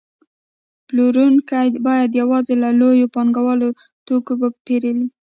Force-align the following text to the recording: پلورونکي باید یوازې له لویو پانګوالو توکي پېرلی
پلورونکي 0.87 1.65
باید 1.87 2.09
یوازې 2.21 2.53
له 2.63 2.69
لویو 2.79 3.11
پانګوالو 3.15 3.69
توکي 4.05 4.35
پېرلی 4.65 5.07